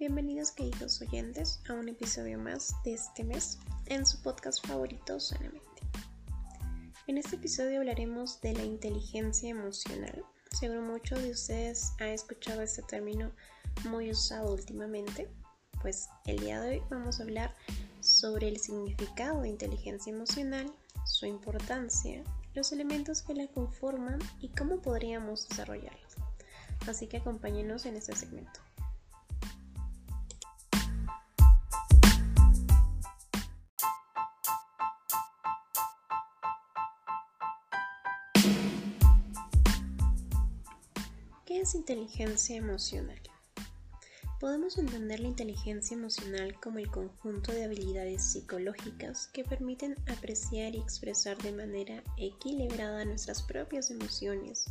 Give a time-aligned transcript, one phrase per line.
[0.00, 5.82] Bienvenidos queridos oyentes a un episodio más de este mes en su podcast favorito Sanamente.
[7.06, 10.24] En este episodio hablaremos de la inteligencia emocional.
[10.58, 13.30] Seguro muchos de ustedes han escuchado este término
[13.90, 15.28] muy usado últimamente.
[15.82, 17.54] Pues el día de hoy vamos a hablar
[18.00, 20.72] sobre el significado de inteligencia emocional,
[21.04, 22.24] su importancia,
[22.54, 26.08] los elementos que la conforman y cómo podríamos desarrollarla.
[26.88, 28.60] Así que acompáñenos en este segmento.
[41.74, 43.20] Inteligencia emocional?
[44.40, 50.78] Podemos entender la inteligencia emocional como el conjunto de habilidades psicológicas que permiten apreciar y
[50.78, 54.66] expresar de manera equilibrada nuestras propias emociones,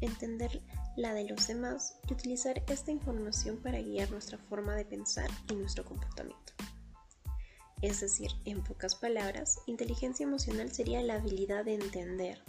[0.00, 0.60] entender
[0.96, 5.54] la de los demás y utilizar esta información para guiar nuestra forma de pensar y
[5.54, 6.52] nuestro comportamiento.
[7.82, 12.42] Es decir, en pocas palabras, inteligencia emocional sería la habilidad de entender,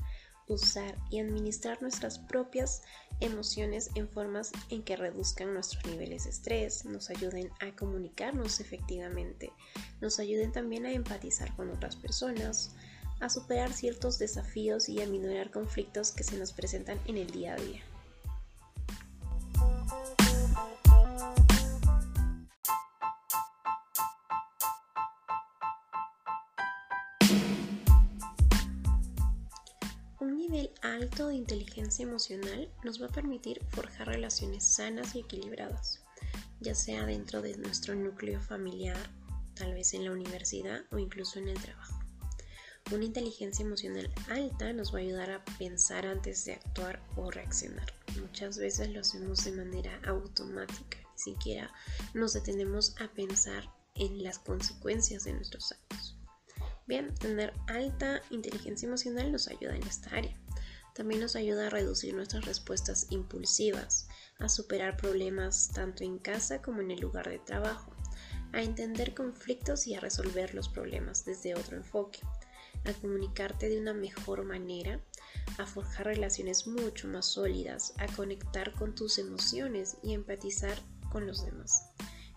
[0.47, 2.81] usar y administrar nuestras propias
[3.19, 9.51] emociones en formas en que reduzcan nuestros niveles de estrés, nos ayuden a comunicarnos efectivamente,
[10.01, 12.71] nos ayuden también a empatizar con otras personas,
[13.19, 17.53] a superar ciertos desafíos y a minorar conflictos que se nos presentan en el día
[17.53, 17.81] a día.
[31.17, 36.03] Alto de inteligencia emocional nos va a permitir forjar relaciones sanas y equilibradas,
[36.59, 38.95] ya sea dentro de nuestro núcleo familiar,
[39.55, 41.99] tal vez en la universidad o incluso en el trabajo.
[42.91, 47.91] Una inteligencia emocional alta nos va a ayudar a pensar antes de actuar o reaccionar.
[48.21, 51.73] Muchas veces lo hacemos de manera automática, ni siquiera
[52.13, 56.15] nos detenemos a pensar en las consecuencias de nuestros actos.
[56.85, 60.37] Bien, tener alta inteligencia emocional nos ayuda en esta área.
[60.97, 64.07] También nos ayuda a reducir nuestras respuestas impulsivas,
[64.39, 67.95] a superar problemas tanto en casa como en el lugar de trabajo,
[68.51, 72.21] a entender conflictos y a resolver los problemas desde otro enfoque,
[72.83, 74.99] a comunicarte de una mejor manera,
[75.59, 80.79] a forjar relaciones mucho más sólidas, a conectar con tus emociones y empatizar
[81.11, 81.91] con los demás.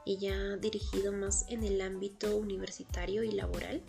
[0.05, 3.83] Y ya dirigido más en el ámbito universitario y laboral,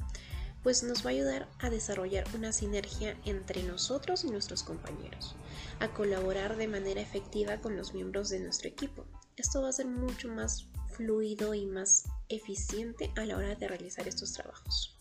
[0.63, 5.35] pues nos va a ayudar a desarrollar una sinergia entre nosotros y nuestros compañeros,
[5.79, 9.05] a colaborar de manera efectiva con los miembros de nuestro equipo.
[9.37, 14.07] Esto va a ser mucho más fluido y más eficiente a la hora de realizar
[14.07, 14.97] estos trabajos.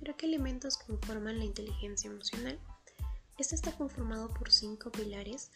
[0.00, 2.58] ¿Pero qué elementos conforman la inteligencia emocional?
[3.38, 5.50] Este está conformado por cinco pilares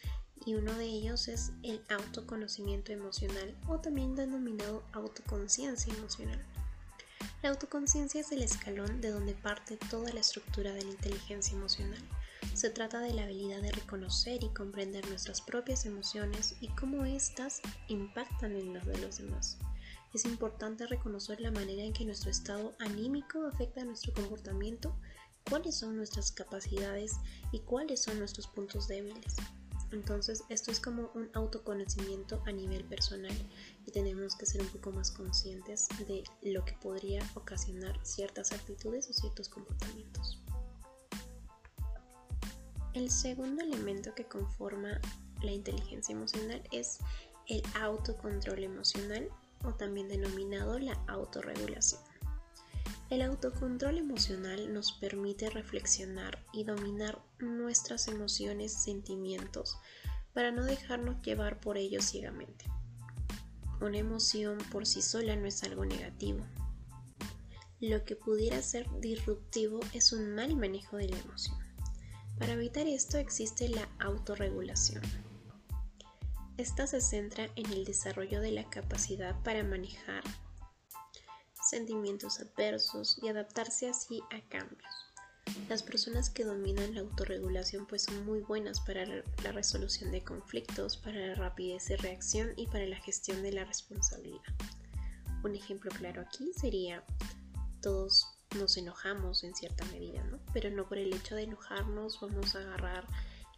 [0.44, 6.44] y uno de ellos es el autoconocimiento emocional o también denominado autoconciencia emocional.
[7.42, 12.02] La autoconciencia es el escalón de donde parte toda la estructura de la inteligencia emocional.
[12.54, 17.60] Se trata de la habilidad de reconocer y comprender nuestras propias emociones y cómo éstas
[17.88, 19.58] impactan en las de los demás.
[20.14, 24.96] Es importante reconocer la manera en que nuestro estado anímico afecta a nuestro comportamiento
[25.48, 27.16] cuáles son nuestras capacidades
[27.52, 29.36] y cuáles son nuestros puntos débiles.
[29.92, 33.36] Entonces, esto es como un autoconocimiento a nivel personal
[33.86, 39.08] y tenemos que ser un poco más conscientes de lo que podría ocasionar ciertas actitudes
[39.08, 40.42] o ciertos comportamientos.
[42.94, 45.00] El segundo elemento que conforma
[45.42, 46.98] la inteligencia emocional es
[47.46, 49.28] el autocontrol emocional
[49.64, 52.00] o también denominado la autorregulación.
[53.08, 59.78] El autocontrol emocional nos permite reflexionar y dominar nuestras emociones, sentimientos,
[60.34, 62.64] para no dejarnos llevar por ellos ciegamente.
[63.80, 66.44] Una emoción por sí sola no es algo negativo.
[67.78, 71.56] Lo que pudiera ser disruptivo es un mal manejo de la emoción.
[72.38, 75.02] Para evitar esto existe la autorregulación.
[76.56, 80.24] Esta se centra en el desarrollo de la capacidad para manejar
[81.70, 85.06] sentimientos adversos y adaptarse así a cambios.
[85.68, 90.96] Las personas que dominan la autorregulación pues son muy buenas para la resolución de conflictos,
[90.96, 94.42] para la rapidez de reacción y para la gestión de la responsabilidad.
[95.44, 97.04] Un ejemplo claro aquí sería
[97.80, 98.26] todos
[98.58, 100.38] nos enojamos en cierta medida, ¿no?
[100.52, 103.06] Pero no por el hecho de enojarnos vamos a agarrar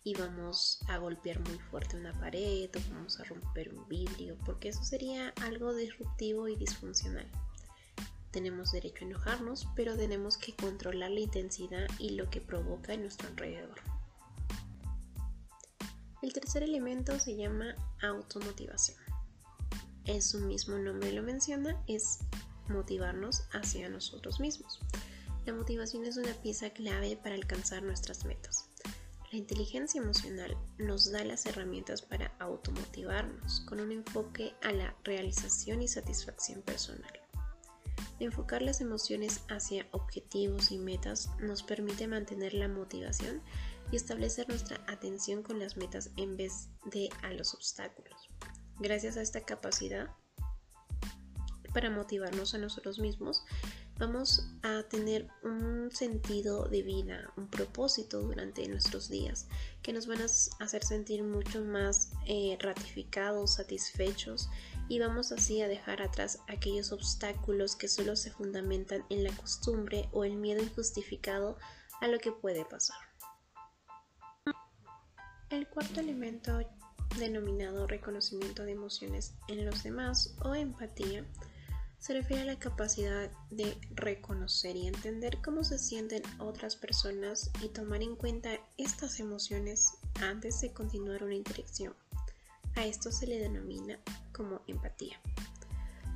[0.04, 4.70] y vamos a golpear muy fuerte una pared o vamos a romper un vidrio, porque
[4.70, 7.26] eso sería algo disruptivo y disfuncional.
[8.30, 13.02] Tenemos derecho a enojarnos, pero tenemos que controlar la intensidad y lo que provoca en
[13.02, 13.80] nuestro alrededor.
[16.20, 18.98] El tercer elemento se llama automotivación.
[20.04, 22.19] En su mismo nombre lo menciona, es
[22.69, 24.80] motivarnos hacia nosotros mismos.
[25.46, 28.69] La motivación es una pieza clave para alcanzar nuestras metas.
[29.30, 35.82] La inteligencia emocional nos da las herramientas para automotivarnos con un enfoque a la realización
[35.82, 37.27] y satisfacción personal.
[38.20, 43.42] Enfocar las emociones hacia objetivos y metas nos permite mantener la motivación
[43.92, 48.28] y establecer nuestra atención con las metas en vez de a los obstáculos.
[48.80, 50.08] Gracias a esta capacidad
[51.72, 53.44] para motivarnos a nosotros mismos,
[53.98, 59.48] vamos a tener un sentido de vida, un propósito durante nuestros días
[59.82, 64.48] que nos van a hacer sentir mucho más eh, ratificados, satisfechos
[64.88, 70.08] y vamos así a dejar atrás aquellos obstáculos que solo se fundamentan en la costumbre
[70.12, 71.58] o el miedo injustificado
[72.00, 72.99] a lo que puede pasar.
[75.50, 76.61] El cuarto elemento
[77.19, 81.25] denominado reconocimiento de emociones en los demás o empatía
[81.99, 87.69] se refiere a la capacidad de reconocer y entender cómo se sienten otras personas y
[87.69, 91.94] tomar en cuenta estas emociones antes de continuar una interacción.
[92.74, 93.98] A esto se le denomina
[94.32, 95.20] como empatía.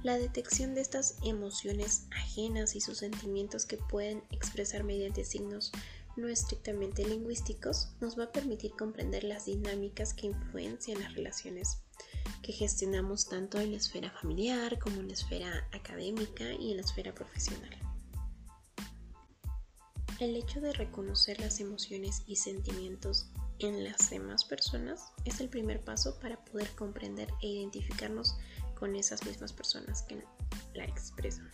[0.03, 5.71] La detección de estas emociones ajenas y sus sentimientos que pueden expresar mediante signos
[6.17, 11.79] no estrictamente lingüísticos nos va a permitir comprender las dinámicas que influencian las relaciones
[12.43, 16.83] que gestionamos tanto en la esfera familiar como en la esfera académica y en la
[16.83, 17.71] esfera profesional.
[20.19, 23.27] El hecho de reconocer las emociones y sentimientos
[23.67, 28.37] en las demás personas es el primer paso para poder comprender e identificarnos
[28.75, 30.23] con esas mismas personas que
[30.75, 31.51] la expresan.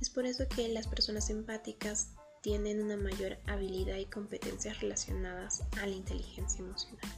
[0.00, 2.10] Es por eso que las personas empáticas
[2.42, 7.10] tienen una mayor habilidad y competencias relacionadas a la inteligencia emocional.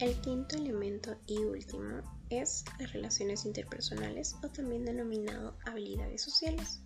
[0.00, 6.80] El quinto elemento y último es las relaciones interpersonales o también denominado habilidades sociales.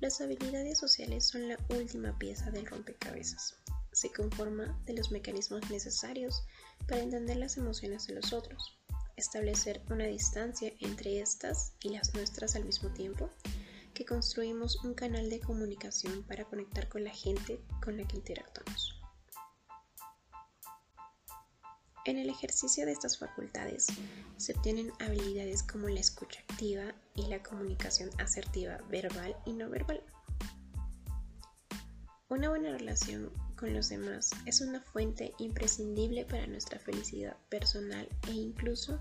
[0.00, 3.58] Las habilidades sociales son la última pieza del rompecabezas.
[3.94, 6.42] Se conforma de los mecanismos necesarios
[6.88, 8.76] para entender las emociones de los otros,
[9.16, 13.30] establecer una distancia entre estas y las nuestras al mismo tiempo,
[13.94, 19.00] que construimos un canal de comunicación para conectar con la gente con la que interactuamos.
[22.04, 23.86] En el ejercicio de estas facultades
[24.38, 30.02] se obtienen habilidades como la escucha activa y la comunicación asertiva verbal y no verbal.
[32.34, 38.32] Una buena relación con los demás es una fuente imprescindible para nuestra felicidad personal e
[38.32, 39.00] incluso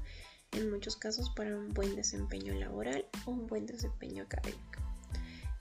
[0.51, 4.83] en muchos casos para un buen desempeño laboral o un buen desempeño académico.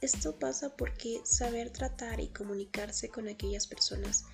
[0.03, 4.27] Esto pasa porque saber tratar y comunicarse con aquellas personas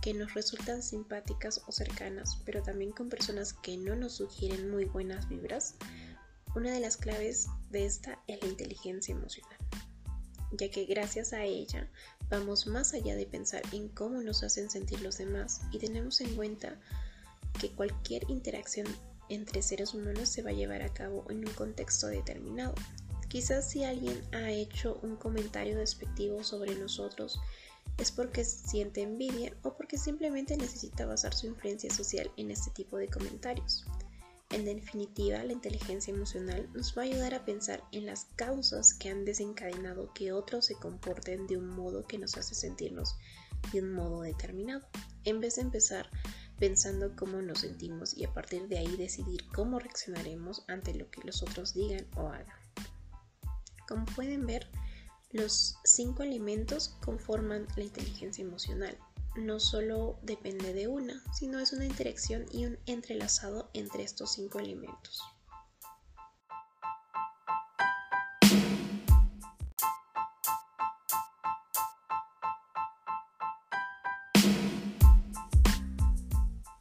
[0.00, 4.86] que nos resultan simpáticas o cercanas, pero también con personas que no nos sugieren muy
[4.86, 5.74] buenas vibras,
[6.54, 9.58] una de las claves de esta es la inteligencia emocional,
[10.52, 11.88] ya que gracias a ella
[12.28, 16.34] vamos más allá de pensar en cómo nos hacen sentir los demás y tenemos en
[16.34, 16.80] cuenta
[17.60, 18.86] que cualquier interacción
[19.28, 22.74] entre seres humanos se va a llevar a cabo en un contexto determinado.
[23.28, 27.40] Quizás si alguien ha hecho un comentario despectivo sobre nosotros,
[27.98, 32.98] es porque siente envidia o porque simplemente necesita basar su influencia social en este tipo
[32.98, 33.84] de comentarios.
[34.50, 39.10] En definitiva, la inteligencia emocional nos va a ayudar a pensar en las causas que
[39.10, 43.16] han desencadenado que otros se comporten de un modo que nos hace sentirnos
[43.72, 44.86] de un modo determinado,
[45.24, 46.08] en vez de empezar
[46.58, 51.22] pensando cómo nos sentimos y a partir de ahí decidir cómo reaccionaremos ante lo que
[51.24, 52.46] los otros digan o hagan.
[53.88, 54.68] Como pueden ver,
[55.32, 58.96] los cinco elementos conforman la inteligencia emocional.
[59.36, 64.58] No solo depende de una, sino es una interacción y un entrelazado entre estos cinco
[64.58, 65.22] elementos.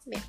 [0.05, 0.24] Bien,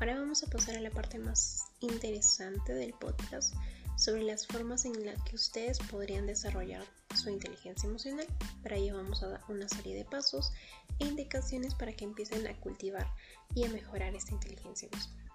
[0.00, 3.54] ahora vamos a pasar a la parte más interesante del podcast
[3.98, 6.84] sobre las formas en las que ustedes podrían desarrollar
[7.16, 8.26] su inteligencia emocional.
[8.62, 10.52] Para ello vamos a dar una serie de pasos
[11.00, 13.12] e indicaciones para que empiecen a cultivar
[13.54, 15.32] y a mejorar esta inteligencia emocional.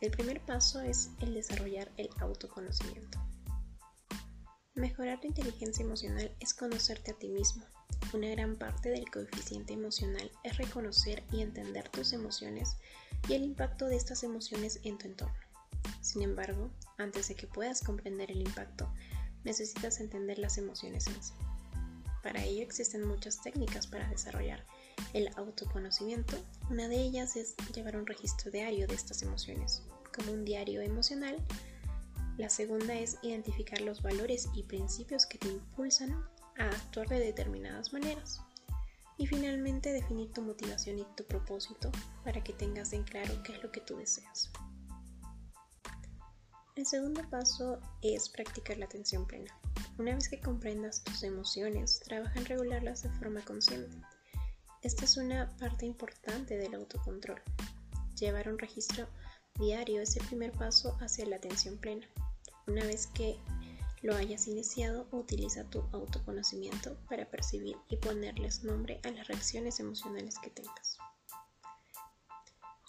[0.00, 3.18] El primer paso es el desarrollar el autoconocimiento.
[4.74, 7.64] Mejorar la inteligencia emocional es conocerte a ti mismo.
[8.12, 12.76] Una gran parte del coeficiente emocional es reconocer y entender tus emociones
[13.28, 15.53] y el impacto de estas emociones en tu entorno.
[16.04, 18.92] Sin embargo, antes de que puedas comprender el impacto
[19.42, 21.32] necesitas entender las emociones en sí.
[22.22, 24.66] Para ello existen muchas técnicas para desarrollar
[25.14, 26.36] el autoconocimiento.
[26.68, 29.82] Una de ellas es llevar un registro diario de estas emociones,
[30.14, 31.38] como un diario emocional.
[32.36, 36.12] La segunda es identificar los valores y principios que te impulsan
[36.58, 38.42] a actuar de determinadas maneras.
[39.16, 41.90] Y finalmente definir tu motivación y tu propósito
[42.24, 44.50] para que tengas en claro qué es lo que tú deseas.
[46.76, 49.56] El segundo paso es practicar la atención plena.
[49.96, 53.96] Una vez que comprendas tus emociones, trabaja en regularlas de forma consciente.
[54.82, 57.40] Esta es una parte importante del autocontrol.
[58.18, 59.06] Llevar un registro
[59.56, 62.08] diario es el primer paso hacia la atención plena.
[62.66, 63.38] Una vez que
[64.02, 70.40] lo hayas iniciado, utiliza tu autoconocimiento para percibir y ponerles nombre a las reacciones emocionales
[70.40, 70.98] que tengas.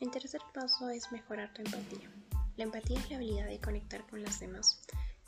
[0.01, 2.11] El tercer paso es mejorar tu empatía.
[2.57, 4.81] La empatía es la habilidad de conectar con las demás.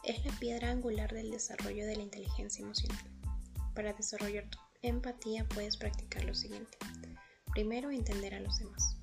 [0.03, 3.03] Es la piedra angular del desarrollo de la inteligencia emocional.
[3.75, 6.77] Para desarrollar tu empatía puedes practicar lo siguiente.
[7.51, 8.95] Primero, entender a los demás.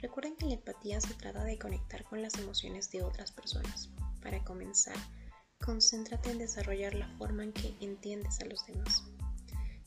[0.00, 3.90] Recuerden que la empatía se trata de conectar con las emociones de otras personas.
[4.22, 4.96] Para comenzar,
[5.60, 9.02] concéntrate en desarrollar la forma en que entiendes a los demás.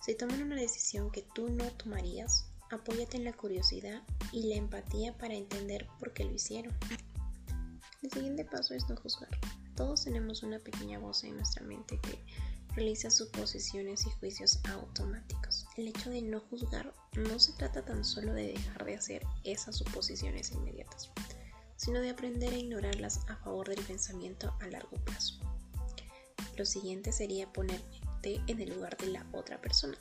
[0.01, 5.17] Si toman una decisión que tú no tomarías, apóyate en la curiosidad y la empatía
[5.17, 6.75] para entender por qué lo hicieron.
[8.01, 9.29] El siguiente paso es no juzgar.
[9.75, 12.19] Todos tenemos una pequeña voz en nuestra mente que
[12.75, 15.67] realiza suposiciones y juicios automáticos.
[15.77, 19.75] El hecho de no juzgar no se trata tan solo de dejar de hacer esas
[19.75, 21.11] suposiciones inmediatas,
[21.75, 25.39] sino de aprender a ignorarlas a favor del pensamiento a largo plazo.
[26.57, 29.97] Lo siguiente sería ponerte en el lugar de la otra persona.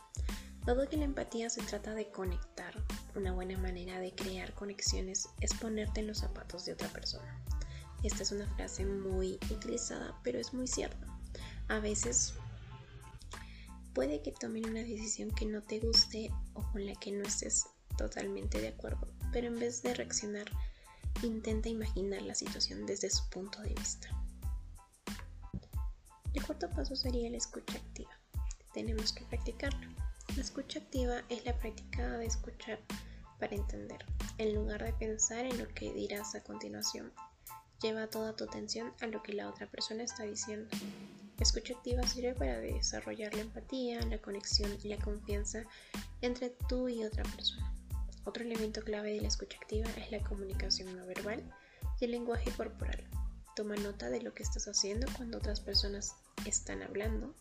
[0.64, 2.74] Dado que la empatía se trata de conectar,
[3.14, 7.42] una buena manera de crear conexiones es ponerte en los zapatos de otra persona.
[8.02, 11.06] Esta es una frase muy utilizada, pero es muy cierta.
[11.68, 12.34] A veces
[13.92, 17.66] puede que tomen una decisión que no te guste o con la que no estés
[17.98, 20.46] totalmente de acuerdo, pero en vez de reaccionar,
[21.22, 24.08] intenta imaginar la situación desde su punto de vista.
[26.32, 28.10] El cuarto paso sería la escucha activa.
[28.72, 29.90] Tenemos que practicarlo.
[30.36, 32.80] La escucha activa es la práctica de escuchar
[33.38, 34.06] para entender,
[34.38, 37.12] en lugar de pensar en lo que dirás a continuación
[37.82, 40.68] Lleva toda tu atención a lo que la otra persona está diciendo.
[41.38, 45.64] Escucha activa sirve para desarrollar la empatía, la conexión y la confianza
[46.20, 47.72] entre tú y otra persona.
[48.26, 51.42] Otro elemento clave de la escucha activa es la comunicación no verbal
[51.98, 53.02] y el lenguaje corporal.
[53.56, 57.34] Toma nota de lo que estás haciendo cuando otras personas están hablando.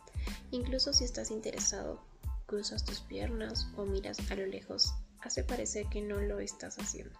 [0.51, 2.01] Incluso si estás interesado,
[2.45, 7.19] cruzas tus piernas o miras a lo lejos, hace parecer que no lo estás haciendo.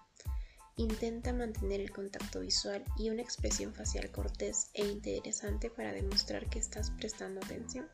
[0.80, 6.58] Intenta mantener el contacto visual y una expresión facial cortés e interesante para demostrar que
[6.58, 7.86] estás prestando atención.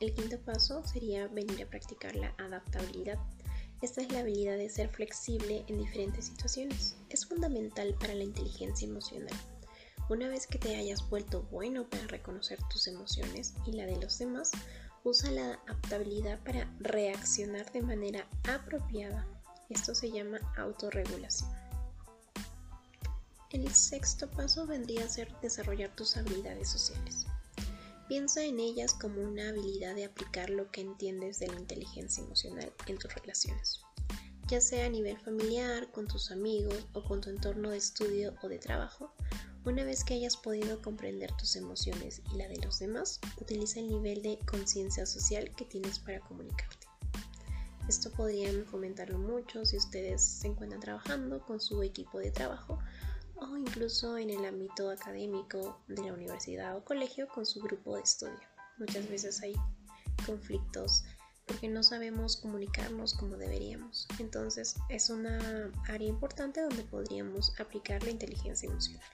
[0.00, 3.18] El quinto paso sería venir a practicar la adaptabilidad.
[3.80, 6.98] Esta es la habilidad de ser flexible en diferentes situaciones.
[7.08, 9.34] Es fundamental para la inteligencia emocional.
[10.10, 14.18] Una vez que te hayas vuelto bueno para reconocer tus emociones y la de los
[14.18, 14.50] demás,
[15.04, 19.26] usa la adaptabilidad para reaccionar de manera apropiada
[19.70, 21.50] esto se llama autorregulación.
[23.50, 27.26] El sexto paso vendría a ser desarrollar tus habilidades sociales.
[28.08, 32.72] Piensa en ellas como una habilidad de aplicar lo que entiendes de la inteligencia emocional
[32.86, 33.80] en tus relaciones,
[34.48, 38.48] ya sea a nivel familiar, con tus amigos o con tu entorno de estudio o
[38.48, 39.14] de trabajo.
[39.64, 43.88] Una vez que hayas podido comprender tus emociones y la de los demás, utiliza el
[43.88, 46.83] nivel de conciencia social que tienes para comunicarte.
[47.88, 52.78] Esto podrían comentarlo mucho si ustedes se encuentran trabajando con su equipo de trabajo
[53.36, 58.02] o incluso en el ámbito académico de la universidad o colegio con su grupo de
[58.02, 58.40] estudio.
[58.78, 59.54] Muchas veces hay
[60.24, 61.04] conflictos
[61.46, 64.08] porque no sabemos comunicarnos como deberíamos.
[64.18, 69.04] Entonces es una área importante donde podríamos aplicar la inteligencia emocional.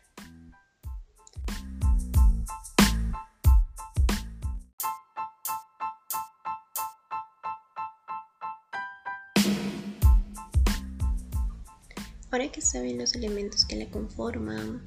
[12.31, 14.87] Ahora que saben los elementos que la conforman,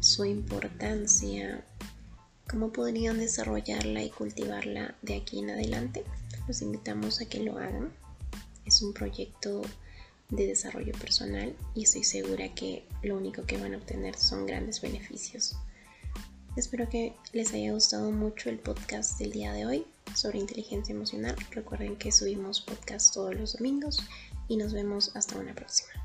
[0.00, 1.64] su importancia,
[2.50, 6.04] cómo podrían desarrollarla y cultivarla de aquí en adelante,
[6.46, 7.92] los invitamos a que lo hagan.
[8.66, 9.62] Es un proyecto
[10.28, 14.82] de desarrollo personal y estoy segura que lo único que van a obtener son grandes
[14.82, 15.56] beneficios.
[16.56, 21.36] Espero que les haya gustado mucho el podcast del día de hoy sobre inteligencia emocional.
[21.52, 24.04] Recuerden que subimos podcast todos los domingos
[24.48, 26.01] y nos vemos hasta una próxima.